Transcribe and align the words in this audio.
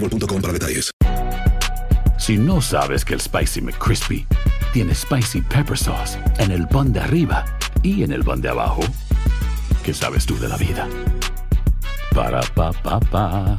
boostmobile.com 0.00 0.40
para 0.40 0.52
detalles. 0.52 0.90
Si 2.18 2.36
no 2.36 2.60
sabes 2.60 3.04
que 3.04 3.14
el 3.14 3.20
Spicy 3.20 3.60
McCrispy 3.60 4.26
tiene 4.72 4.94
Spicy 4.94 5.40
Pepper 5.42 5.78
Sauce 5.78 6.18
en 6.38 6.50
el 6.50 6.66
pan 6.68 6.92
de 6.92 7.00
arriba 7.00 7.44
y 7.82 8.02
en 8.02 8.12
el 8.12 8.24
pan 8.24 8.40
de 8.40 8.48
abajo, 8.48 8.80
¿qué 9.84 9.94
sabes 9.94 10.26
tú 10.26 10.38
de 10.38 10.48
la 10.48 10.56
vida? 10.56 10.86
Para, 12.14 12.40
pa, 12.54 12.72
pa, 12.72 13.00
pa. 13.00 13.58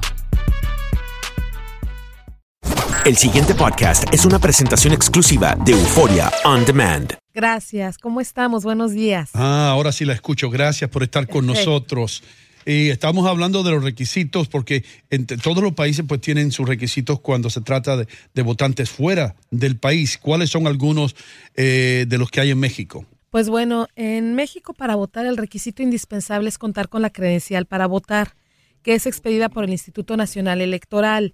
El 3.05 3.15
siguiente 3.15 3.55
podcast 3.55 4.03
es 4.13 4.25
una 4.25 4.39
presentación 4.39 4.93
exclusiva 4.93 5.55
de 5.65 5.71
Euforia 5.71 6.31
On 6.43 6.65
Demand. 6.65 7.13
Gracias. 7.33 7.97
¿Cómo 7.97 8.19
estamos? 8.19 8.63
Buenos 8.65 8.91
días. 8.91 9.29
Ah, 9.33 9.69
ahora 9.71 9.91
sí 9.93 10.03
la 10.03 10.13
escucho. 10.13 10.49
Gracias 10.49 10.89
por 10.89 11.01
estar 11.03 11.27
con 11.27 11.47
Perfecto. 11.47 11.71
nosotros. 11.71 12.21
Y 12.69 12.91
estamos 12.91 13.25
hablando 13.25 13.63
de 13.63 13.71
los 13.71 13.83
requisitos 13.83 14.47
porque 14.47 14.85
entre 15.09 15.37
todos 15.37 15.63
los 15.63 15.73
países 15.73 16.05
pues 16.07 16.21
tienen 16.21 16.51
sus 16.51 16.69
requisitos 16.69 17.19
cuando 17.19 17.49
se 17.49 17.61
trata 17.61 17.97
de, 17.97 18.41
votantes 18.43 18.91
fuera 18.91 19.35
del 19.49 19.79
país. 19.79 20.19
¿Cuáles 20.19 20.51
son 20.51 20.67
algunos 20.67 21.15
eh, 21.55 22.05
de 22.07 22.17
los 22.19 22.29
que 22.29 22.41
hay 22.41 22.51
en 22.51 22.59
México? 22.59 23.07
Pues 23.31 23.49
bueno, 23.49 23.87
en 23.95 24.35
México 24.35 24.75
para 24.75 24.93
votar 24.93 25.25
el 25.25 25.35
requisito 25.35 25.81
indispensable 25.81 26.47
es 26.47 26.59
contar 26.59 26.89
con 26.89 27.01
la 27.01 27.09
credencial 27.09 27.65
para 27.65 27.87
votar, 27.87 28.35
que 28.83 28.93
es 28.93 29.07
expedida 29.07 29.49
por 29.49 29.63
el 29.63 29.71
Instituto 29.71 30.15
Nacional 30.15 30.61
Electoral. 30.61 31.33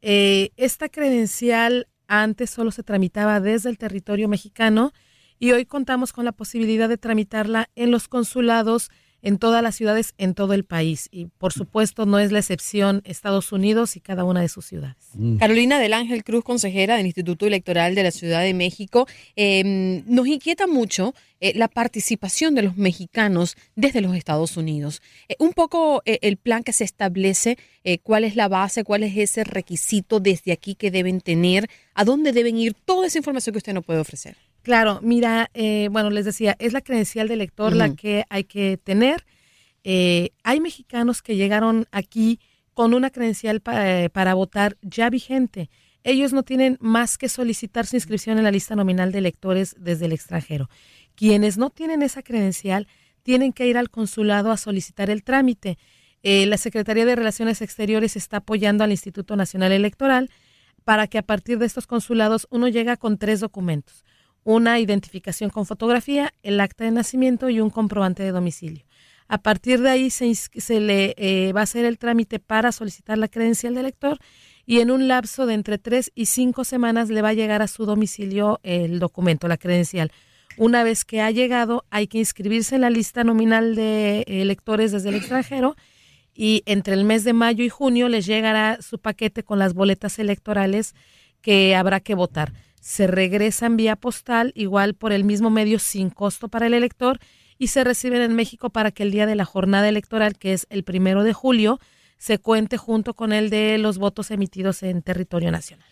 Eh, 0.00 0.50
esta 0.56 0.88
credencial 0.88 1.86
antes 2.08 2.50
solo 2.50 2.72
se 2.72 2.82
tramitaba 2.82 3.38
desde 3.38 3.70
el 3.70 3.78
territorio 3.78 4.26
mexicano 4.26 4.92
y 5.38 5.52
hoy 5.52 5.64
contamos 5.64 6.12
con 6.12 6.24
la 6.24 6.32
posibilidad 6.32 6.88
de 6.88 6.98
tramitarla 6.98 7.70
en 7.76 7.92
los 7.92 8.08
consulados 8.08 8.90
en 9.22 9.38
todas 9.38 9.62
las 9.62 9.76
ciudades 9.76 10.14
en 10.18 10.34
todo 10.34 10.52
el 10.52 10.64
país. 10.64 11.08
Y 11.10 11.26
por 11.26 11.52
supuesto 11.52 12.06
no 12.06 12.18
es 12.18 12.32
la 12.32 12.40
excepción 12.40 13.02
Estados 13.04 13.52
Unidos 13.52 13.96
y 13.96 14.00
cada 14.00 14.24
una 14.24 14.40
de 14.40 14.48
sus 14.48 14.66
ciudades. 14.66 14.96
Carolina 15.38 15.78
del 15.78 15.94
Ángel 15.94 16.24
Cruz, 16.24 16.44
consejera 16.44 16.96
del 16.96 17.06
Instituto 17.06 17.46
Electoral 17.46 17.94
de 17.94 18.02
la 18.02 18.10
Ciudad 18.10 18.42
de 18.42 18.54
México, 18.54 19.06
eh, 19.36 20.02
nos 20.06 20.26
inquieta 20.26 20.66
mucho 20.66 21.14
eh, 21.40 21.52
la 21.56 21.66
participación 21.66 22.54
de 22.54 22.62
los 22.62 22.76
mexicanos 22.76 23.56
desde 23.74 24.00
los 24.00 24.14
Estados 24.14 24.56
Unidos. 24.56 25.02
Eh, 25.28 25.34
un 25.40 25.52
poco 25.52 26.02
eh, 26.04 26.18
el 26.22 26.36
plan 26.36 26.62
que 26.62 26.72
se 26.72 26.84
establece, 26.84 27.58
eh, 27.84 27.98
cuál 27.98 28.22
es 28.24 28.36
la 28.36 28.48
base, 28.48 28.84
cuál 28.84 29.02
es 29.02 29.16
ese 29.16 29.42
requisito 29.42 30.20
desde 30.20 30.52
aquí 30.52 30.76
que 30.76 30.90
deben 30.90 31.20
tener, 31.20 31.68
a 31.94 32.04
dónde 32.04 32.32
deben 32.32 32.56
ir, 32.56 32.74
toda 32.74 33.08
esa 33.08 33.18
información 33.18 33.52
que 33.52 33.58
usted 33.58 33.74
nos 33.74 33.84
puede 33.84 33.98
ofrecer. 33.98 34.36
Claro, 34.62 35.00
mira, 35.02 35.50
eh, 35.54 35.88
bueno, 35.90 36.10
les 36.10 36.24
decía, 36.24 36.56
es 36.58 36.72
la 36.72 36.80
credencial 36.82 37.28
de 37.28 37.34
elector 37.34 37.74
la 37.74 37.86
Ujú. 37.86 37.96
que 37.96 38.24
hay 38.30 38.44
que 38.44 38.76
tener. 38.76 39.24
Eh, 39.84 40.30
hay 40.44 40.60
mexicanos 40.60 41.20
que 41.22 41.34
llegaron 41.36 41.86
aquí 41.90 42.38
con 42.72 42.94
una 42.94 43.10
credencial 43.10 43.60
pa- 43.60 44.08
para 44.12 44.34
votar 44.34 44.76
ya 44.82 45.10
vigente. 45.10 45.68
Ellos 46.04 46.32
no 46.32 46.42
tienen 46.42 46.78
más 46.80 47.18
que 47.18 47.28
solicitar 47.28 47.86
su 47.86 47.96
inscripción 47.96 48.38
en 48.38 48.44
la 48.44 48.50
lista 48.50 48.76
nominal 48.76 49.12
de 49.12 49.18
electores 49.18 49.74
desde 49.78 50.06
el 50.06 50.12
extranjero. 50.12 50.68
Quienes 51.16 51.58
no 51.58 51.70
tienen 51.70 52.02
esa 52.02 52.22
credencial 52.22 52.86
tienen 53.22 53.52
que 53.52 53.66
ir 53.66 53.76
al 53.76 53.90
consulado 53.90 54.50
a 54.52 54.56
solicitar 54.56 55.10
el 55.10 55.22
trámite. 55.22 55.76
Eh, 56.22 56.46
la 56.46 56.56
Secretaría 56.56 57.04
de 57.04 57.16
Relaciones 57.16 57.62
Exteriores 57.62 58.16
está 58.16 58.38
apoyando 58.38 58.84
al 58.84 58.90
Instituto 58.92 59.36
Nacional 59.36 59.72
Electoral 59.72 60.30
para 60.84 61.06
que 61.08 61.18
a 61.18 61.22
partir 61.22 61.58
de 61.58 61.66
estos 61.66 61.86
consulados 61.86 62.46
uno 62.50 62.68
llega 62.68 62.96
con 62.96 63.18
tres 63.18 63.40
documentos. 63.40 64.04
Una 64.44 64.80
identificación 64.80 65.50
con 65.50 65.66
fotografía, 65.66 66.32
el 66.42 66.60
acta 66.60 66.84
de 66.84 66.90
nacimiento 66.90 67.48
y 67.48 67.60
un 67.60 67.70
comprobante 67.70 68.22
de 68.22 68.32
domicilio. 68.32 68.84
A 69.28 69.38
partir 69.38 69.80
de 69.80 69.88
ahí 69.88 70.10
se, 70.10 70.80
le 70.80 71.14
eh, 71.16 71.52
va 71.52 71.60
a 71.60 71.62
hacer 71.62 71.84
el 71.84 71.98
trámite 71.98 72.38
para 72.38 72.72
solicitar 72.72 73.16
la 73.18 73.28
credencial 73.28 73.74
de 73.74 73.80
elector 73.80 74.18
y 74.66 74.80
en 74.80 74.90
un 74.90 75.08
lapso 75.08 75.46
de 75.46 75.54
entre 75.54 75.78
tres 75.78 76.12
y 76.14 76.26
cinco 76.26 76.64
semanas 76.64 77.08
le 77.08 77.22
va 77.22 77.30
a 77.30 77.34
llegar 77.34 77.62
a 77.62 77.68
su 77.68 77.86
domicilio 77.86 78.60
el 78.62 78.98
documento, 78.98 79.48
la 79.48 79.56
credencial. 79.56 80.12
Una 80.58 80.84
vez 80.84 81.04
que 81.04 81.22
ha 81.22 81.30
llegado, 81.30 81.84
hay 81.90 82.08
que 82.08 82.18
inscribirse 82.18 82.74
en 82.74 82.82
la 82.82 82.90
lista 82.90 83.24
nominal 83.24 83.74
de 83.74 84.24
electores 84.26 84.92
desde 84.92 85.08
el 85.08 85.14
extranjero 85.14 85.76
y 86.34 86.62
entre 86.66 86.94
el 86.94 87.04
mes 87.04 87.24
de 87.24 87.32
mayo 87.32 87.64
y 87.64 87.68
junio 87.68 88.08
les 88.08 88.26
llegará 88.26 88.80
su 88.82 88.98
paquete 88.98 89.42
con 89.42 89.58
las 89.58 89.72
boletas 89.72 90.18
electorales 90.18 90.94
que 91.40 91.74
habrá 91.74 92.00
que 92.00 92.14
votar. 92.14 92.52
Se 92.82 93.06
regresan 93.06 93.76
vía 93.76 93.94
postal, 93.94 94.50
igual 94.56 94.94
por 94.94 95.12
el 95.12 95.22
mismo 95.22 95.50
medio 95.50 95.78
sin 95.78 96.10
costo 96.10 96.48
para 96.48 96.66
el 96.66 96.74
elector, 96.74 97.20
y 97.56 97.68
se 97.68 97.84
reciben 97.84 98.22
en 98.22 98.34
México 98.34 98.70
para 98.70 98.90
que 98.90 99.04
el 99.04 99.12
día 99.12 99.24
de 99.24 99.36
la 99.36 99.44
jornada 99.44 99.88
electoral, 99.88 100.36
que 100.36 100.52
es 100.52 100.66
el 100.68 100.82
primero 100.82 101.22
de 101.22 101.32
julio, 101.32 101.78
se 102.18 102.38
cuente 102.38 102.76
junto 102.78 103.14
con 103.14 103.32
el 103.32 103.50
de 103.50 103.78
los 103.78 103.98
votos 103.98 104.32
emitidos 104.32 104.82
en 104.82 105.00
territorio 105.02 105.52
nacional. 105.52 105.86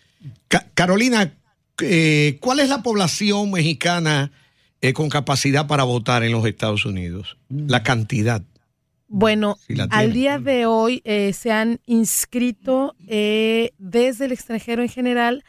Ca- 0.49 0.67
Carolina, 0.75 1.33
eh, 1.81 2.39
¿cuál 2.41 2.59
es 2.59 2.69
la 2.69 2.83
población 2.83 3.53
mexicana 3.53 4.33
eh, 4.81 4.93
con 4.93 5.09
capacidad 5.11 5.69
para 5.69 5.85
votar 5.85 6.25
en 6.25 6.33
los 6.33 6.45
Estados 6.45 6.85
Unidos? 6.85 7.37
La 7.49 7.85
cantidad. 7.85 8.43
Bueno, 9.07 9.59
Si 9.67 9.77
la 9.77 9.85
al 9.91 10.13
día 10.13 10.41
de 10.41 10.67
hoy 10.67 11.03
eh, 11.05 11.33
se 11.35 11.53
han 11.53 11.79
inscrito 11.87 12.97
desde 13.07 14.25
el 14.25 14.33
extranjero 14.33 14.83
en 14.83 14.89
general 14.89 15.45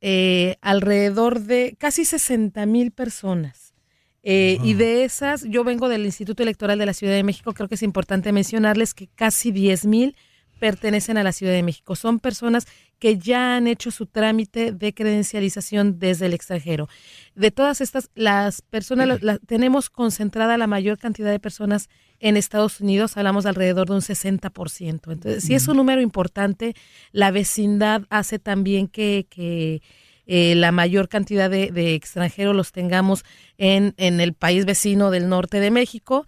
eh, 0.00 0.56
alrededor 0.60 1.40
de 1.40 1.76
casi 1.78 2.04
60 2.04 2.64
mil 2.66 2.90
personas. 2.92 3.74
Eh, 4.22 4.58
Y 4.64 4.74
de 4.74 5.04
esas, 5.04 5.44
yo 5.44 5.62
vengo 5.62 5.88
del 5.88 6.04
Instituto 6.04 6.42
Electoral 6.42 6.78
de 6.80 6.86
la 6.86 6.94
Ciudad 6.94 7.14
de 7.14 7.22
México, 7.22 7.52
creo 7.54 7.68
que 7.68 7.76
es 7.76 7.82
importante 7.82 8.32
mencionarles 8.32 8.92
que 8.92 9.08
casi 9.14 9.52
10 9.52 9.86
mil 9.86 10.16
pertenecen 10.58 11.16
a 11.16 11.22
la 11.22 11.32
Ciudad 11.32 11.52
de 11.52 11.62
México. 11.62 11.94
Son 11.94 12.18
personas 12.18 12.66
que 12.98 13.18
ya 13.18 13.56
han 13.56 13.66
hecho 13.66 13.90
su 13.90 14.06
trámite 14.06 14.72
de 14.72 14.94
credencialización 14.94 15.98
desde 15.98 16.26
el 16.26 16.34
extranjero. 16.34 16.88
De 17.34 17.50
todas 17.50 17.80
estas, 17.80 18.10
las 18.14 18.62
personas, 18.62 19.20
tenemos 19.46 19.90
concentrada 19.90 20.56
la 20.56 20.66
mayor 20.66 20.98
cantidad 20.98 21.30
de 21.30 21.40
personas 21.40 21.88
en 22.18 22.36
Estados 22.36 22.80
Unidos, 22.80 23.16
hablamos 23.16 23.44
de 23.44 23.50
alrededor 23.50 23.88
de 23.88 23.94
un 23.94 24.00
60%. 24.00 25.12
Entonces, 25.12 25.44
sí 25.44 25.54
es 25.54 25.68
un 25.68 25.76
número 25.76 26.00
importante. 26.00 26.74
La 27.12 27.30
vecindad 27.30 28.04
hace 28.08 28.38
también 28.38 28.88
que, 28.88 29.26
que 29.28 29.82
eh, 30.26 30.54
la 30.54 30.72
mayor 30.72 31.08
cantidad 31.08 31.50
de, 31.50 31.70
de 31.70 31.94
extranjeros 31.94 32.56
los 32.56 32.72
tengamos 32.72 33.24
en, 33.58 33.94
en 33.98 34.20
el 34.20 34.32
país 34.32 34.64
vecino 34.64 35.10
del 35.10 35.28
norte 35.28 35.60
de 35.60 35.70
México. 35.70 36.26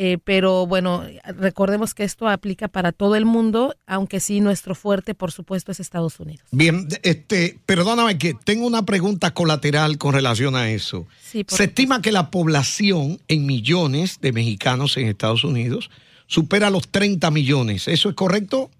Eh, 0.00 0.18
pero 0.22 0.64
bueno, 0.64 1.04
recordemos 1.24 1.92
que 1.92 2.04
esto 2.04 2.28
aplica 2.28 2.68
para 2.68 2.92
todo 2.92 3.16
el 3.16 3.24
mundo, 3.24 3.74
aunque 3.84 4.20
sí 4.20 4.40
nuestro 4.40 4.76
fuerte, 4.76 5.12
por 5.12 5.32
supuesto, 5.32 5.72
es 5.72 5.80
Estados 5.80 6.20
Unidos. 6.20 6.46
Bien, 6.52 6.86
este, 7.02 7.58
perdóname 7.66 8.16
que 8.16 8.32
tengo 8.32 8.64
una 8.64 8.86
pregunta 8.86 9.34
colateral 9.34 9.98
con 9.98 10.14
relación 10.14 10.54
a 10.54 10.70
eso. 10.70 11.08
Sí, 11.20 11.44
Se 11.48 11.64
estima 11.64 12.00
que 12.00 12.12
la 12.12 12.30
población 12.30 13.20
en 13.26 13.44
millones 13.44 14.20
de 14.20 14.30
mexicanos 14.30 14.96
en 14.96 15.08
Estados 15.08 15.42
Unidos 15.42 15.90
supera 16.28 16.70
los 16.70 16.86
30 16.86 17.32
millones. 17.32 17.88
¿Eso 17.88 18.08
es 18.08 18.14
correcto? 18.14 18.70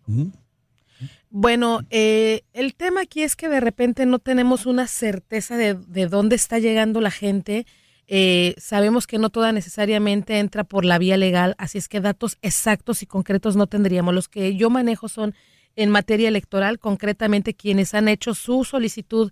Bueno, 1.31 1.81
eh, 1.91 2.43
el 2.53 2.77
tema 2.77 3.01
aquí 3.01 3.25
es 3.25 3.35
que 3.35 3.49
de 3.49 3.59
repente 3.59 4.07
no 4.07 4.21
tenemos 4.21 4.67
una 4.67 4.87
certeza 4.87 5.57
de, 5.57 5.75
de 5.75 6.07
dónde 6.07 6.37
está 6.37 6.61
llegando 6.61 7.01
la 7.01 7.11
gente. 7.11 7.67
Eh, 8.11 8.55
sabemos 8.57 9.07
que 9.07 9.19
no 9.19 9.29
toda 9.29 9.53
necesariamente 9.53 10.39
entra 10.39 10.65
por 10.65 10.87
la 10.87 10.99
vía 10.99 11.19
legal, 11.19 11.55
así 11.59 11.77
es 11.77 11.89
que 11.89 12.01
datos 12.01 12.39
exactos 12.41 13.03
y 13.03 13.07
concretos 13.07 13.55
no 13.55 13.67
tendríamos. 13.67 14.15
Los 14.15 14.29
que 14.29 14.57
yo 14.57 14.71
manejo 14.71 15.09
son 15.09 15.35
en 15.77 15.91
materia 15.91 16.29
electoral, 16.29 16.79
concretamente 16.79 17.55
quienes 17.55 17.93
han 17.93 18.09
hecho 18.09 18.35
su 18.35 18.65
solicitud 18.65 19.31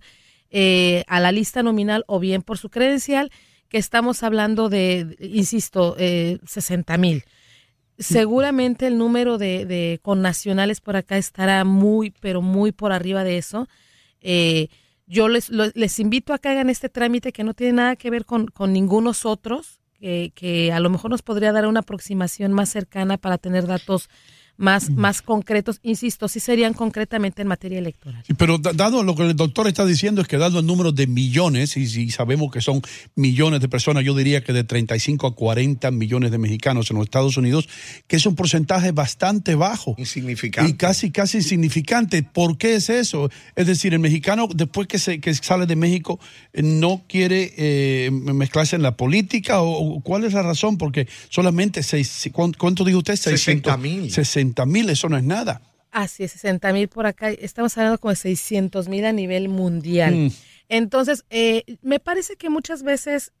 eh, 0.51 1.03
a 1.07 1.19
la 1.19 1.31
lista 1.31 1.63
nominal 1.63 2.05
o 2.07 2.19
bien 2.19 2.43
por 2.43 2.59
su 2.59 2.69
credencial, 2.69 3.31
que 3.67 3.79
estamos 3.79 4.21
hablando 4.23 4.69
de, 4.69 5.17
insisto, 5.19 5.95
eh, 5.97 6.37
60 6.45 6.97
mil. 6.97 7.23
Seguramente 7.97 8.85
el 8.85 8.99
número 8.99 9.39
de, 9.39 9.65
de 9.65 9.99
connacionales 10.03 10.81
por 10.81 10.95
acá 10.95 11.17
estará 11.17 11.63
muy, 11.63 12.11
pero 12.21 12.43
muy 12.43 12.71
por 12.71 12.91
arriba 12.91 13.23
de 13.23 13.39
eso. 13.39 13.67
Eh, 14.21 14.69
yo 15.07 15.29
les, 15.29 15.49
les 15.49 15.99
invito 15.99 16.33
a 16.33 16.37
que 16.37 16.49
hagan 16.49 16.69
este 16.69 16.89
trámite 16.89 17.31
que 17.31 17.43
no 17.43 17.53
tiene 17.53 17.73
nada 17.73 17.95
que 17.95 18.09
ver 18.09 18.25
con, 18.25 18.47
con 18.47 18.73
ningunos 18.73 19.25
otros, 19.25 19.79
que, 19.93 20.31
que 20.35 20.71
a 20.71 20.79
lo 20.79 20.89
mejor 20.89 21.09
nos 21.09 21.21
podría 21.21 21.51
dar 21.51 21.65
una 21.65 21.79
aproximación 21.79 22.53
más 22.53 22.69
cercana 22.69 23.17
para 23.17 23.37
tener 23.37 23.65
datos 23.65 24.09
más, 24.57 24.89
más 24.89 25.21
concretos. 25.21 25.79
Insisto, 25.83 26.27
sí 26.27 26.39
serían 26.39 26.73
concretamente 26.73 27.41
en 27.43 27.47
materia 27.47 27.77
electoral. 27.79 28.23
Sí, 28.25 28.33
Pero 28.33 28.57
da- 28.57 28.73
dado 28.73 29.03
lo 29.03 29.15
que 29.15 29.23
el 29.23 29.35
doctor 29.35 29.67
está 29.67 29.85
diciendo 29.85 30.21
es 30.21 30.27
que 30.27 30.37
dado 30.37 30.59
el 30.59 30.65
número 30.65 30.91
de 30.91 31.07
millones, 31.07 31.77
y 31.77 31.87
si 31.87 32.09
sabemos 32.11 32.51
que 32.51 32.61
son 32.61 32.81
millones 33.15 33.61
de 33.61 33.69
personas, 33.69 34.03
yo 34.03 34.15
diría 34.15 34.43
que 34.43 34.53
de 34.53 34.63
35 34.63 35.27
a 35.27 35.35
40 35.35 35.91
millones 35.91 36.31
de 36.31 36.37
mexicanos 36.37 36.89
en 36.91 36.97
los 36.97 37.05
Estados 37.05 37.37
Unidos, 37.37 37.69
que 38.07 38.15
es 38.15 38.25
un 38.25 38.35
porcentaje 38.35 38.91
bastante 38.91 39.55
bajo. 39.55 39.95
Insignificante. 39.97 40.71
Y 40.71 40.73
casi, 40.75 41.11
casi 41.11 41.37
insignificante. 41.37 42.23
¿Por 42.23 42.57
qué 42.57 42.75
es 42.75 42.89
eso? 42.89 43.29
Es 43.55 43.67
decir, 43.67 43.93
el 43.93 43.99
mexicano, 43.99 44.47
después 44.53 44.87
que, 44.87 44.99
se, 44.99 45.19
que 45.19 45.33
sale 45.35 45.65
de 45.65 45.75
México, 45.75 46.19
eh, 46.53 46.61
no 46.63 47.03
quiere 47.07 47.53
eh, 47.57 48.09
mezclarse 48.11 48.75
en 48.75 48.81
la 48.81 48.95
política, 48.97 49.61
o, 49.61 50.01
cuál 50.01 50.23
es 50.23 50.33
la 50.33 50.41
razón? 50.43 50.77
Porque 50.77 51.07
solamente, 51.29 51.83
seis, 51.83 52.29
¿cuánto, 52.33 52.57
cuánto 52.57 52.83
dijo 52.83 52.99
usted? 52.99 53.15
60,000. 53.15 54.11
60 54.11 54.45
mil, 54.45 54.46
eso 54.89 55.09
no 55.09 55.17
es 55.17 55.23
nada. 55.23 55.61
Así 55.91 56.23
es, 56.23 56.33
60 56.33 56.73
mil 56.73 56.87
por 56.89 57.05
acá. 57.05 57.29
Estamos 57.31 57.77
hablando 57.77 57.97
como 57.99 58.11
de 58.11 58.17
600 58.17 58.87
mil 58.89 59.05
a 59.05 59.11
nivel 59.13 59.49
mundial. 59.49 60.15
Mm. 60.15 60.31
Entonces, 60.69 61.25
eh, 61.29 61.63
me 61.81 61.99
parece 61.99 62.35
que 62.35 62.49
muchas 62.49 62.83
veces 62.83 63.31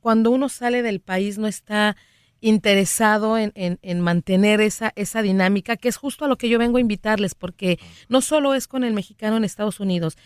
cuando 0.00 0.30
uno 0.32 0.48
sale 0.48 0.82
del 0.82 1.00
país 1.00 1.38
no 1.38 1.46
está 1.46 1.96
interesado 2.40 3.38
en, 3.38 3.52
en- 3.54 3.78
en 3.82 4.00
mantener 4.00 4.60
esa, 4.60 4.92
esa 4.96 5.22
dinámica, 5.22 5.76
que 5.76 5.88
es 5.88 5.96
justo 5.96 6.24
a 6.24 6.28
lo 6.28 6.36
que 6.36 6.48
yo 6.48 6.58
vengo 6.58 6.78
a 6.78 6.80
invitarles, 6.80 7.34
porque 7.36 7.78
no 8.08 8.20
solo 8.20 8.54
es 8.54 8.66
con 8.66 8.82
el 8.84 8.92
mexicano 8.92 9.36
en 9.36 9.44
Estados 9.44 9.78
Unidos. 9.80 10.18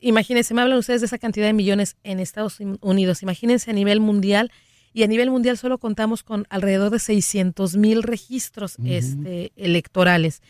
Imagínense, 0.00 0.52
me 0.52 0.62
hablan 0.62 0.78
ustedes 0.78 1.00
de 1.00 1.06
esa 1.06 1.18
cantidad 1.18 1.46
de 1.46 1.52
millones 1.52 1.96
en 2.02 2.20
Estados 2.20 2.58
Unidos. 2.80 3.22
Imagínense 3.22 3.70
a 3.70 3.74
nivel 3.74 4.00
mundial. 4.00 4.50
Y 4.92 5.04
a 5.04 5.06
nivel 5.06 5.30
mundial 5.30 5.56
solo 5.56 5.78
contamos 5.78 6.22
con 6.22 6.46
alrededor 6.50 6.90
de 6.90 6.98
600 6.98 7.76
mil 7.76 8.02
registros 8.02 8.76
este, 8.84 9.52
electorales. 9.56 10.42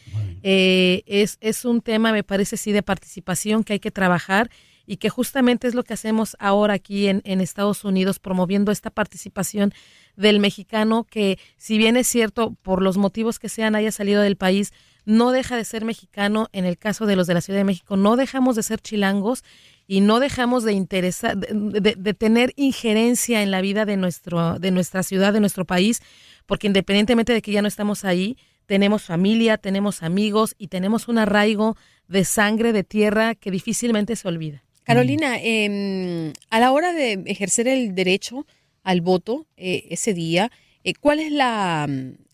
Eh, 0.42 1.02
es, 1.06 1.36
es 1.40 1.64
un 1.64 1.82
tema, 1.82 2.12
me 2.12 2.24
parece, 2.24 2.56
sí, 2.56 2.72
de 2.72 2.82
participación 2.82 3.64
que 3.64 3.74
hay 3.74 3.80
que 3.80 3.90
trabajar 3.90 4.50
y 4.86 4.96
que 4.96 5.10
justamente 5.10 5.68
es 5.68 5.74
lo 5.74 5.84
que 5.84 5.92
hacemos 5.92 6.36
ahora 6.40 6.74
aquí 6.74 7.08
en, 7.08 7.20
en 7.24 7.40
Estados 7.40 7.84
Unidos, 7.84 8.18
promoviendo 8.18 8.72
esta 8.72 8.90
participación 8.90 9.72
del 10.16 10.40
mexicano 10.40 11.04
que, 11.04 11.38
si 11.56 11.78
bien 11.78 11.96
es 11.96 12.08
cierto, 12.08 12.56
por 12.62 12.82
los 12.82 12.96
motivos 12.96 13.38
que 13.38 13.48
sean, 13.48 13.74
haya 13.74 13.92
salido 13.92 14.22
del 14.22 14.36
país, 14.36 14.72
no 15.04 15.30
deja 15.32 15.56
de 15.56 15.64
ser 15.64 15.84
mexicano. 15.84 16.48
En 16.52 16.64
el 16.64 16.78
caso 16.78 17.06
de 17.06 17.16
los 17.16 17.26
de 17.26 17.34
la 17.34 17.40
Ciudad 17.40 17.58
de 17.60 17.64
México, 17.64 17.96
no 17.96 18.16
dejamos 18.16 18.56
de 18.56 18.62
ser 18.62 18.80
chilangos 18.80 19.42
y 19.86 20.00
no 20.00 20.20
dejamos 20.20 20.62
de 20.64 20.72
interesar, 20.72 21.36
de, 21.36 21.94
de- 21.96 22.14
tener 22.14 22.52
injerencia 22.56 23.42
en 23.42 23.50
la 23.50 23.60
vida 23.60 23.84
de 23.84 23.96
nuestro, 23.96 24.58
de 24.58 24.70
nuestra 24.70 25.02
ciudad, 25.02 25.32
de 25.32 25.40
nuestro 25.40 25.64
país, 25.64 26.00
porque 26.46 26.66
independientemente 26.68 27.32
de 27.32 27.42
que 27.42 27.52
ya 27.52 27.62
no 27.62 27.68
estamos 27.68 28.04
ahí, 28.04 28.36
tenemos 28.66 29.02
familia, 29.02 29.58
tenemos 29.58 30.02
amigos 30.04 30.54
y 30.58 30.68
tenemos 30.68 31.08
un 31.08 31.18
arraigo 31.18 31.76
de 32.06 32.24
sangre, 32.24 32.72
de 32.72 32.84
tierra 32.84 33.34
que 33.34 33.50
difícilmente 33.50 34.14
se 34.14 34.28
olvida. 34.28 34.62
Carolina, 34.84 35.36
eh, 35.40 36.32
a 36.50 36.60
la 36.60 36.70
hora 36.72 36.92
de 36.92 37.22
ejercer 37.26 37.66
el 37.68 37.94
derecho 37.94 38.46
al 38.82 39.00
voto 39.00 39.46
eh, 39.56 39.86
ese 39.90 40.14
día, 40.14 40.50
eh, 40.84 40.94
¿cuál 40.94 41.18
es 41.20 41.30
la, 41.32 41.86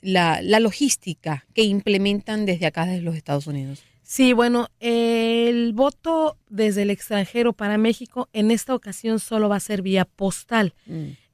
la, 0.07 0.41
la 0.43 0.61
logística 0.61 1.47
que 1.55 1.63
implementan 1.63 2.47
desde 2.47 2.67
acá, 2.67 2.87
desde 2.87 3.03
los 3.03 3.17
Estados 3.17 3.47
Unidos? 3.47 3.83
Sí, 4.09 4.33
bueno, 4.33 4.69
el 4.79 5.73
voto 5.73 6.39
desde 6.49 6.83
el 6.83 6.91
extranjero 6.91 7.53
para 7.53 7.77
México 7.77 8.29
en 8.33 8.53
esta 8.53 8.73
ocasión 8.73 9.19
solo 9.19 9.49
va 9.49 9.57
a 9.57 9.61
ser 9.61 9.83
vía 9.83 10.05
postal. 10.05 10.75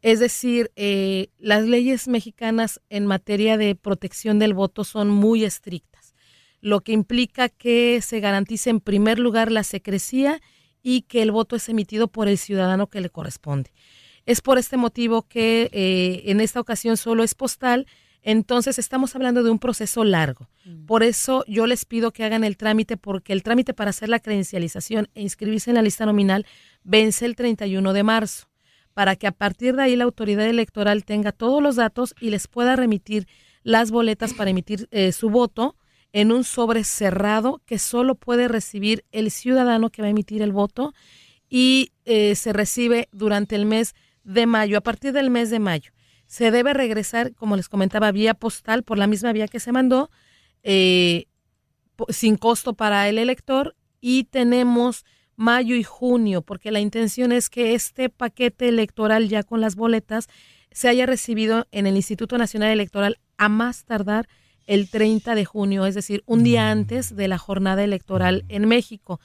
Es 0.01 0.21
decir, 0.21 0.73
eh, 0.75 1.29
las 1.39 1.65
leyes 1.65 2.09
mexicanas 2.09 2.81
en 2.89 3.05
materia 3.05 3.59
de 3.59 3.75
protección 3.75 4.39
del 4.39 4.55
voto 4.55 4.85
son 4.85 5.11
muy 5.11 5.45
estrictas, 5.45 6.15
lo 6.63 6.81
que 6.81 6.93
implica 6.93 7.51
que 7.51 8.01
se 8.01 8.21
garantice 8.21 8.71
en 8.71 8.81
primer 8.81 9.19
lugar 9.19 9.53
la 9.53 9.65
secrecía 9.65 10.41
y 10.83 11.03
que 11.03 11.21
el 11.21 11.31
voto 11.31 11.57
es 11.57 11.69
emitido 11.69 12.09
por 12.09 12.27
el 12.27 12.39
ciudadano 12.39 12.87
que 12.87 13.03
le 13.03 13.11
corresponde. 13.11 13.71
Es 14.25 14.41
por 14.41 14.57
este 14.57 14.79
motivo 14.79 15.29
que 15.29 15.69
eh, 15.73 16.23
en 16.31 16.41
esta 16.41 16.59
ocasión 16.59 16.97
solo 16.97 17.23
es 17.23 17.35
postal, 17.35 17.87
entonces 18.23 18.79
estamos 18.79 19.15
hablando 19.17 19.43
de 19.43 19.51
un 19.51 19.59
proceso 19.59 20.05
largo. 20.05 20.49
Por 20.87 21.03
eso 21.03 21.45
yo 21.49 21.67
les 21.67 21.85
pido 21.85 22.13
que 22.13 22.25
hagan 22.25 22.45
el 22.45 22.57
trámite 22.57 22.97
porque 22.97 23.33
el 23.33 23.43
trámite 23.43 23.75
para 23.75 23.91
hacer 23.91 24.09
la 24.09 24.21
credencialización 24.21 25.09
e 25.15 25.23
inscribirse 25.23 25.71
en 25.71 25.75
la 25.75 25.83
lista 25.83 26.07
nominal 26.07 26.47
vence 26.85 27.27
el 27.27 27.35
31 27.35 27.93
de 27.93 28.03
marzo, 28.03 28.47
para 28.95 29.17
que 29.17 29.27
a 29.27 29.33
partir 29.33 29.75
de 29.75 29.83
ahí 29.83 29.97
la 29.97 30.05
autoridad 30.05 30.47
electoral 30.47 31.05
tenga 31.05 31.33
todos 31.33 31.63
los 31.63 31.77
datos 31.77 32.15
y 32.21 32.31
les 32.31 32.47
pueda 32.47 32.77
remitir 32.77 33.27
las 33.65 33.91
boletas 33.91 34.35
para 34.35 34.51
emitir 34.51 34.89
eh, 34.91 35.13
su 35.13 35.31
voto 35.31 35.77
en 36.13 36.31
un 36.31 36.45
sobre 36.45 36.85
cerrado 36.85 37.61
que 37.67 37.79
solo 37.79 38.15
puede 38.15 38.49
recibir 38.49 39.05
el 39.13 39.31
ciudadano 39.31 39.91
que 39.91 40.03
va 40.03 40.09
a 40.09 40.11
emitir 40.11 40.43
el 40.43 40.53
voto 40.53 40.95
y 41.49 41.93
eh, 42.05 42.35
se 42.35 42.53
recibe 42.53 43.09
durante 43.13 43.57
el 43.57 43.67
mes 43.67 43.95
de 44.25 44.47
mayo, 44.47 44.79
a 44.79 44.83
partir 44.83 45.13
del 45.13 45.31
mes 45.31 45.51
de 45.51 45.59
mayo. 45.59 45.93
Se 46.33 46.51
debe 46.51 46.73
regresar, 46.73 47.35
como 47.35 47.57
les 47.57 47.69
comentaba, 47.69 48.11
vía 48.11 48.33
postal 48.33 48.85
por 48.85 48.97
la 48.97 49.07
misma 49.07 49.35
vía 49.35 49.49
que 49.49 49.61
se 49.61 49.71
mandó, 49.71 50.11
eh, 50.63 51.27
sin 52.09 52.39
costo 52.39 52.73
para 52.73 53.07
el 53.11 53.19
elector 53.19 53.77
y 54.01 54.25
tenemos 54.25 55.05
mayo 55.37 55.77
y 55.77 55.83
junio, 55.83 56.41
porque 56.41 56.71
la 56.71 56.81
intención 56.81 57.33
es 57.33 57.51
que 57.51 57.75
este 57.75 58.09
paquete 58.09 58.69
electoral 58.69 59.29
ya 59.29 59.43
con 59.43 59.61
las 59.61 59.77
boletas 59.77 60.29
se 60.71 60.89
haya 60.89 61.05
recibido 61.05 61.67
en 61.71 61.87
el 61.87 61.97
Instituto 61.97 62.39
Nacional 62.39 62.71
Electoral 62.71 63.19
a 63.37 63.51
más 63.51 63.85
tardar 63.85 64.27
el 64.67 64.89
30 64.89 65.35
de 65.35 65.45
junio, 65.45 65.85
es 65.85 65.95
decir, 65.95 66.23
un 66.25 66.45
día 66.45 66.71
antes 66.71 67.15
de 67.15 67.29
la 67.29 67.37
jornada 67.37 67.85
electoral 67.85 68.47
en 68.49 68.67
México. 68.69 69.21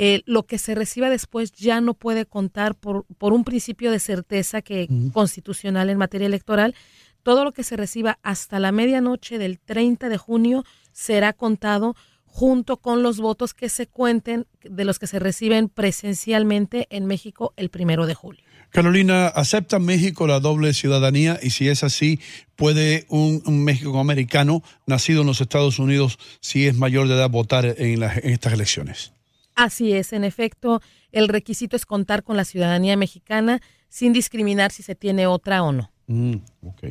Eh, 0.00 0.22
lo 0.26 0.44
que 0.46 0.58
se 0.58 0.76
reciba 0.76 1.10
después 1.10 1.50
ya 1.50 1.80
no 1.80 1.94
puede 1.94 2.24
contar 2.24 2.76
por, 2.76 3.04
por 3.18 3.32
un 3.32 3.42
principio 3.42 3.90
de 3.90 3.98
certeza 3.98 4.62
que 4.62 4.86
constitucional 5.12 5.90
en 5.90 5.98
materia 5.98 6.26
electoral. 6.26 6.76
Todo 7.24 7.42
lo 7.42 7.50
que 7.52 7.64
se 7.64 7.76
reciba 7.76 8.20
hasta 8.22 8.60
la 8.60 8.70
medianoche 8.70 9.38
del 9.38 9.58
30 9.58 10.08
de 10.08 10.16
junio 10.16 10.64
será 10.92 11.32
contado 11.32 11.96
junto 12.24 12.76
con 12.76 13.02
los 13.02 13.18
votos 13.18 13.54
que 13.54 13.68
se 13.68 13.88
cuenten 13.88 14.46
de 14.62 14.84
los 14.84 15.00
que 15.00 15.08
se 15.08 15.18
reciben 15.18 15.68
presencialmente 15.68 16.86
en 16.90 17.06
México 17.06 17.52
el 17.56 17.68
primero 17.68 18.06
de 18.06 18.14
julio. 18.14 18.44
Carolina, 18.70 19.26
¿acepta 19.28 19.78
México 19.78 20.26
la 20.26 20.38
doble 20.40 20.74
ciudadanía? 20.74 21.40
Y 21.42 21.50
si 21.50 21.68
es 21.68 21.82
así, 21.82 22.20
¿puede 22.54 23.06
un, 23.08 23.42
un 23.46 23.64
México-americano 23.64 24.62
nacido 24.86 25.22
en 25.22 25.26
los 25.26 25.40
Estados 25.40 25.78
Unidos, 25.78 26.18
si 26.40 26.66
es 26.66 26.76
mayor 26.76 27.08
de 27.08 27.14
edad, 27.14 27.30
votar 27.30 27.64
en, 27.78 27.98
las- 28.00 28.18
en 28.18 28.30
estas 28.30 28.52
elecciones? 28.52 29.12
Así 29.58 29.92
es, 29.92 30.12
en 30.12 30.22
efecto, 30.22 30.80
el 31.10 31.26
requisito 31.26 31.74
es 31.74 31.84
contar 31.84 32.22
con 32.22 32.36
la 32.36 32.44
ciudadanía 32.44 32.96
mexicana 32.96 33.60
sin 33.88 34.12
discriminar 34.12 34.70
si 34.70 34.84
se 34.84 34.94
tiene 34.94 35.26
otra 35.26 35.64
o 35.64 35.72
no. 35.72 35.90
Mm, 36.06 36.36
ok. 36.64 36.84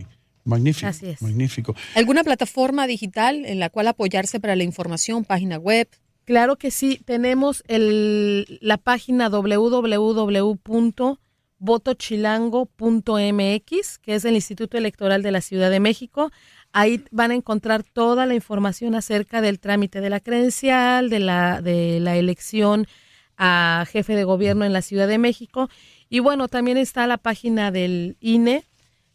Magnífico. 0.44 0.88
Así 0.88 1.08
es. 1.08 1.22
Magnífico. 1.22 1.76
¿Alguna 1.96 2.26
plataforma 2.26 2.86
digital 2.86 3.46
en 3.46 3.60
la 3.60 3.70
cual 3.70 3.88
apoyarse 3.88 4.42
para 4.42 4.58
la 4.58 4.66
información, 4.66 5.24
página 5.24 5.58
web? 5.58 5.88
Claro 6.26 6.58
que 6.58 6.70
sí, 6.70 7.00
tenemos 7.06 7.64
el, 7.70 8.60
la 8.60 8.76
página 8.76 9.30
votochilango.mx, 11.60 14.00
que 14.00 14.16
es 14.16 14.26
el 14.26 14.36
Instituto 14.36 14.78
Electoral 14.78 15.24
de 15.24 15.32
la 15.32 15.40
Ciudad 15.40 15.72
de 15.72 15.80
México. 15.80 16.32
Ahí 16.80 17.04
van 17.10 17.32
a 17.32 17.34
encontrar 17.34 17.82
toda 17.82 18.28
la 18.28 18.36
información 18.36 18.94
acerca 18.94 19.42
del 19.42 19.60
trámite 19.60 20.00
de 20.00 20.12
la 20.12 20.20
credencial, 20.20 21.10
de 21.10 21.20
la, 21.20 21.60
de 21.60 22.00
la 22.00 22.18
elección 22.18 22.86
a 23.36 23.84
jefe 23.90 24.16
de 24.16 24.26
gobierno 24.26 24.64
en 24.64 24.74
la 24.74 24.84
Ciudad 24.84 25.08
de 25.08 25.18
México. 25.18 25.72
Y 26.08 26.20
bueno, 26.20 26.50
también 26.50 26.78
está 26.78 27.08
la 27.08 27.18
página 27.18 27.72
del 27.72 28.16
INE, 28.20 28.64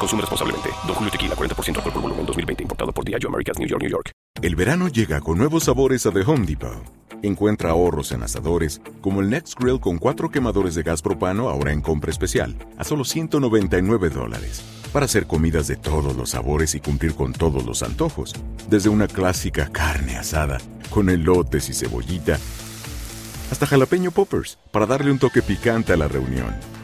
Consume 0.00 0.22
responsablemente. 0.22 0.70
Don 0.86 0.94
Julio 0.94 1.12
Tequila, 1.12 1.36
40% 1.36 1.76
alcohol 1.76 1.92
por 1.92 2.02
volumen, 2.02 2.26
2020. 2.26 2.62
Importado 2.64 2.90
por 2.92 3.04
Diageo 3.04 3.28
Americas, 3.28 3.58
New 3.58 3.68
York, 3.68 3.82
New 3.82 3.90
York. 3.90 4.10
El 4.42 4.56
verano 4.56 4.88
llega 4.88 5.20
con 5.20 5.36
nuevos 5.36 5.64
sabores 5.64 6.06
a 6.06 6.10
The 6.10 6.22
Home 6.22 6.46
Depot. 6.46 6.82
Encuentra 7.22 7.72
ahorros 7.72 8.12
en 8.12 8.22
asadores, 8.22 8.80
como 9.02 9.20
el 9.20 9.28
Next 9.28 9.60
Grill 9.60 9.78
con 9.78 9.98
cuatro 9.98 10.30
quemadores 10.30 10.74
de 10.74 10.82
gas 10.82 11.02
propano 11.02 11.50
ahora 11.50 11.72
en 11.72 11.82
compra 11.82 12.10
especial, 12.10 12.56
a 12.78 12.84
solo 12.84 13.04
199 13.04 14.08
dólares. 14.08 14.62
Para 14.90 15.04
hacer 15.04 15.26
comidas 15.26 15.66
de 15.68 15.76
todos 15.76 16.16
los 16.16 16.30
sabores 16.30 16.74
y 16.74 16.80
cumplir 16.80 17.14
con 17.14 17.34
todos 17.34 17.66
los 17.66 17.82
antojos. 17.82 18.34
Desde 18.70 18.88
una 18.88 19.06
clásica 19.06 19.68
carne 19.70 20.16
asada, 20.16 20.56
con 20.88 21.10
elotes 21.10 21.68
y 21.68 21.74
cebollita, 21.74 22.38
hasta 23.50 23.66
jalapeño 23.66 24.12
poppers, 24.12 24.58
para 24.72 24.86
darle 24.86 25.12
un 25.12 25.18
toque 25.18 25.42
picante 25.42 25.92
a 25.92 25.96
la 25.96 26.08
reunión. 26.08 26.54